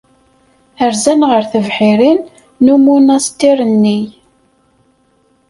Rzan 0.91 1.21
ɣef 1.31 1.45
tebḥirin 1.51 2.19
n 2.63 2.65
umunastir-nni. 2.75 3.99